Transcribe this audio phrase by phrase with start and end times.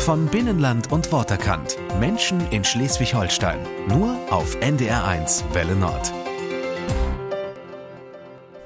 [0.00, 1.76] Von Binnenland und Worterkant.
[2.00, 3.58] Menschen in Schleswig-Holstein.
[3.86, 6.10] Nur auf NDR1 Welle Nord.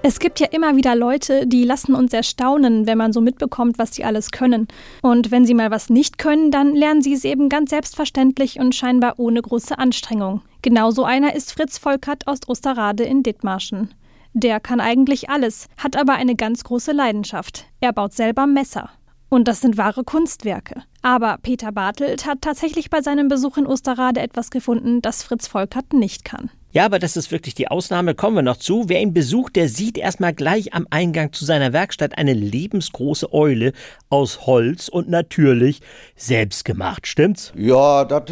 [0.02, 3.94] Es gibt ja immer wieder Leute, die lassen uns erstaunen, wenn man so mitbekommt, was
[3.96, 4.68] sie alles können.
[5.02, 8.72] Und wenn sie mal was nicht können, dann lernen sie es eben ganz selbstverständlich und
[8.72, 10.40] scheinbar ohne große Anstrengung.
[10.62, 13.92] Genauso einer ist Fritz Volkert aus Osterrade in Dithmarschen.
[14.34, 17.66] Der kann eigentlich alles, hat aber eine ganz große Leidenschaft.
[17.80, 18.90] Er baut selber Messer.
[19.34, 20.84] Und das sind wahre Kunstwerke.
[21.02, 25.92] Aber Peter Bartelt hat tatsächlich bei seinem Besuch in Osterrade etwas gefunden, das Fritz Volkert
[25.92, 26.50] nicht kann.
[26.70, 28.88] Ja, aber das ist wirklich die Ausnahme, kommen wir noch zu.
[28.88, 33.72] Wer ihn besucht, der sieht erstmal gleich am Eingang zu seiner Werkstatt eine lebensgroße Eule
[34.08, 35.80] aus Holz und natürlich
[36.14, 37.52] selbst gemacht, stimmt's?
[37.56, 38.30] Ja, das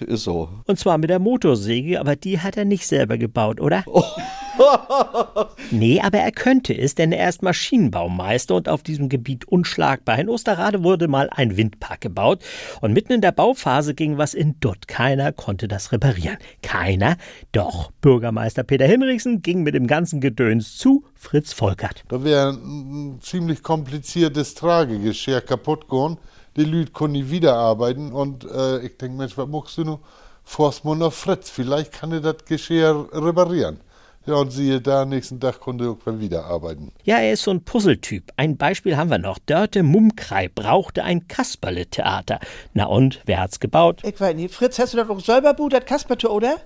[0.00, 0.48] ist so.
[0.64, 3.84] Und zwar mit der Motorsäge, aber die hat er nicht selber gebaut, oder?
[3.84, 4.02] Oh.
[5.70, 10.18] nee, aber er könnte es, denn er ist Maschinenbaumeister und auf diesem Gebiet unschlagbar.
[10.18, 12.42] In Osterrade wurde mal ein Windpark gebaut
[12.80, 14.88] und mitten in der Bauphase ging was in Dutt.
[14.88, 16.38] Keiner konnte das reparieren.
[16.62, 17.16] Keiner,
[17.52, 22.04] doch Bürgermeister Peter Himmrichsen ging mit dem ganzen Gedöns zu Fritz Volkert.
[22.08, 26.18] Da wäre ein ziemlich kompliziertes Tragegeschirr kaputt gegangen.
[26.56, 30.00] Die Leute konnten nicht wiederarbeiten und äh, ich denke, Mensch, was machst du noch?
[30.44, 33.78] Forstmann auf Fritz, vielleicht kann er das Geschirr reparieren.
[34.24, 36.92] Ja, und siehe da, nächsten Tag konnte irgendwann wieder arbeiten.
[37.02, 38.32] Ja, er ist so ein Puzzletyp.
[38.36, 39.38] Ein Beispiel haben wir noch.
[39.38, 42.38] Dörte Mumkrei brauchte ein Kasperle-Theater.
[42.72, 44.02] Na und, wer hat's gebaut?
[44.04, 44.54] Ich weiß nicht.
[44.54, 46.56] Fritz, hast du das auch selber gut, das Kasperle, oder?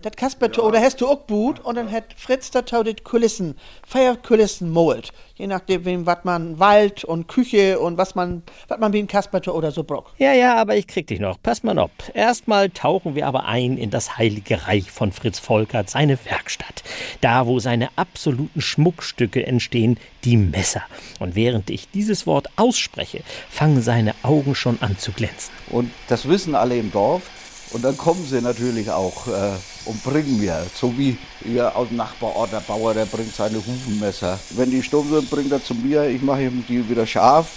[0.00, 1.58] Das Kasperle, oder hast du auch gut?
[1.58, 5.12] Und dann hat Fritz da tautet Kulissen, Feierkulissen malt.
[5.34, 9.08] Je nachdem, wem, was man Wald und Küche und was man, was man wie ein
[9.08, 10.14] Kasperle oder so braucht.
[10.18, 11.42] Ja, ja, aber ich krieg dich noch.
[11.42, 11.90] Pass mal auf.
[12.14, 16.84] Erstmal tauchen wir aber ein in das heilige Reich von Fritz Volkert, seine Werkstatt.
[17.20, 20.82] Da, wo seine absoluten Schmuckstücke entstehen, die Messer.
[21.18, 25.52] Und während ich dieses Wort ausspreche, fangen seine Augen schon an zu glänzen.
[25.70, 27.22] Und das wissen alle im Dorf.
[27.70, 29.50] Und dann kommen sie natürlich auch äh,
[29.88, 34.38] und bringen mir, so wie ihr aus dem Nachbarort, der Bauer, der bringt seine Hufenmesser.
[34.50, 37.48] Wenn die stumm sind, bringt er zu mir, ich mache ihm die wieder scharf.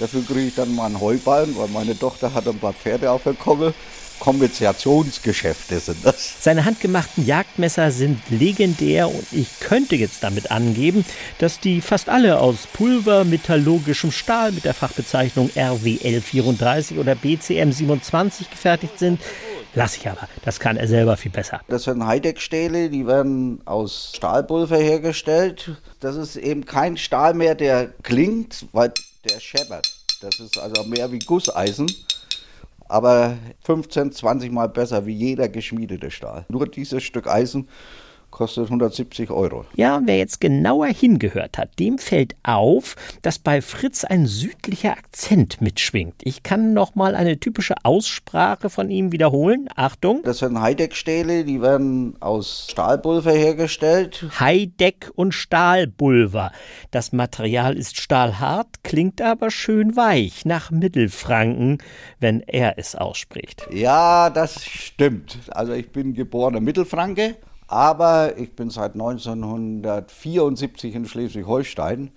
[0.00, 3.22] Dafür kriege ich dann mal einen Heuballen, weil meine Tochter hat ein paar Pferde auf
[3.22, 3.74] der Komme.
[4.20, 6.36] Kombinationsgeschäfte sind das.
[6.40, 11.04] Seine handgemachten Jagdmesser sind legendär und ich könnte jetzt damit angeben,
[11.38, 17.72] dass die fast alle aus Pulver metallurgischem Stahl mit der Fachbezeichnung RWL 34 oder BCM
[17.72, 19.20] 27 gefertigt sind.
[19.74, 20.28] Lass ich aber.
[20.44, 21.60] Das kann er selber viel besser.
[21.68, 25.76] Das sind Heideck-Stähle, die werden aus Stahlpulver hergestellt.
[26.00, 28.92] Das ist eben kein Stahl mehr, der klingt, weil
[29.28, 29.92] der scheppert.
[30.20, 31.90] Das ist also mehr wie Gusseisen.
[32.88, 36.44] Aber 15, 20 Mal besser wie jeder geschmiedete Stahl.
[36.48, 37.68] Nur dieses Stück Eisen
[38.34, 39.64] kostet 170 Euro.
[39.76, 44.90] Ja, und wer jetzt genauer hingehört hat, dem fällt auf, dass bei Fritz ein südlicher
[44.90, 46.16] Akzent mitschwingt.
[46.22, 49.68] Ich kann noch mal eine typische Aussprache von ihm wiederholen.
[49.76, 50.22] Achtung.
[50.24, 54.26] Das sind Heideck-Stähle, die werden aus Stahlpulver hergestellt.
[54.38, 56.50] Heideck und Stahlpulver.
[56.90, 61.78] Das Material ist stahlhart, klingt aber schön weich nach Mittelfranken,
[62.18, 63.68] wenn er es ausspricht.
[63.70, 65.38] Ja, das stimmt.
[65.50, 67.36] Also ich bin geborener Mittelfranke.
[67.66, 72.10] Aber ich bin seit 1974 in Schleswig-Holstein.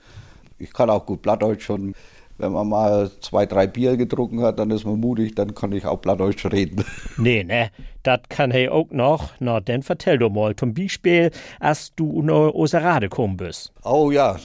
[0.59, 1.95] Ich kann auch gut Blattdeutsch und
[2.37, 5.85] wenn man mal zwei, drei Bier getrunken hat, dann ist man mutig, dann kann ich
[5.85, 6.83] auch Blattdeutsch reden.
[7.17, 7.71] Nee, ne,
[8.03, 9.31] das kann hey auch noch.
[9.39, 13.71] Na, dann vertell doch mal zum Beispiel, als du no Oserade gekommen bist.
[13.83, 14.35] Oh ja,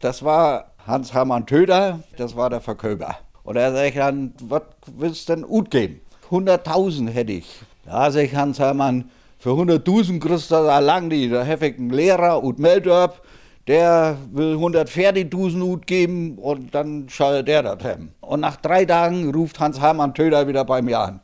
[0.00, 3.16] das war Hans-Hermann Töder, das war der Verkäufer.
[3.44, 4.62] Und er sagt dann, was
[4.96, 6.00] willst du denn gut gehen?
[6.30, 7.60] 100.000 hätte ich.
[7.84, 9.08] Da sag ich Hans-Hermann,
[9.38, 11.28] für 100.000 kriegst du da lang die.
[11.28, 13.22] Da habe ich einen Lehrer und Meldorp,
[13.66, 18.10] der will 140.000 Ut geben und dann schaltet der das hem.
[18.20, 21.20] Und nach drei Tagen ruft Hans-Hermann Töder wieder bei mir an.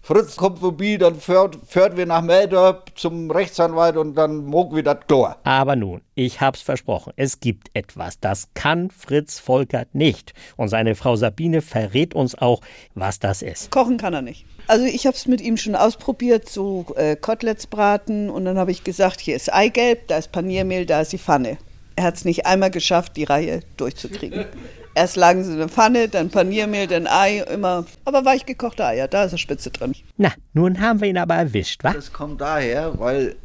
[0.00, 4.82] Fritz kommt vorbei, dann fährt, fährt wir nach Meldorp zum Rechtsanwalt und dann mog wir
[4.82, 5.36] das Tor.
[5.44, 10.32] Aber nun, ich hab's versprochen, es gibt etwas, das kann Fritz Volkert nicht.
[10.56, 12.60] Und seine Frau Sabine verrät uns auch,
[12.94, 13.70] was das ist.
[13.70, 14.46] Kochen kann er nicht.
[14.66, 18.70] Also ich habe es mit ihm schon ausprobiert, so äh, Koteletts braten und dann habe
[18.70, 21.58] ich gesagt, hier ist Eigelb, da ist Paniermehl, da ist die Pfanne.
[21.96, 24.46] Er hat es nicht einmal geschafft, die Reihe durchzukriegen.
[24.98, 27.84] Erst lagen sie in der Pfanne, dann Paniermehl, dann Ei, immer.
[28.04, 29.94] Aber weich gekochte Eier, da ist eine Spitze drin.
[30.16, 31.92] Na, nun haben wir ihn aber erwischt, wa?
[31.92, 33.36] Das kommt daher, weil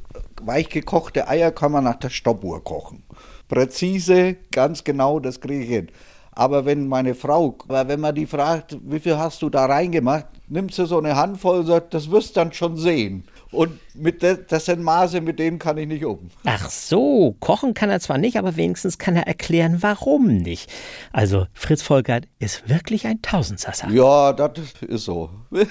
[0.41, 3.03] weich gekochte Eier kann man nach der Stoppuhr kochen.
[3.50, 5.89] Präzise, ganz genau, das kriege ich hin.
[6.31, 10.25] Aber wenn meine Frau, aber wenn man die fragt, wie viel hast du da reingemacht,
[10.47, 13.25] nimmt sie so eine Handvoll und sagt, das wirst du dann schon sehen.
[13.53, 16.31] Und mit de, das sind Maße, mit dem kann ich nicht um.
[16.44, 20.71] Ach so, kochen kann er zwar nicht, aber wenigstens kann er erklären, warum nicht.
[21.11, 23.89] Also Fritz Volkert ist wirklich ein Tausendsasser.
[23.91, 24.51] Ja, das
[24.81, 25.29] ist so.